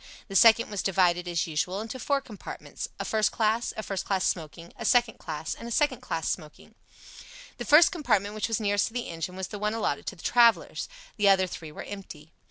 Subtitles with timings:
[0.29, 4.25] The second was divided, as usual, into four compartments, a first class, a first class
[4.27, 6.73] smoking, a second class, and a second class smoking.
[7.59, 10.23] The first compartment, which was nearest to the engine, was the one allotted to the
[10.23, 10.89] travellers.
[11.17, 12.31] The other three were empty.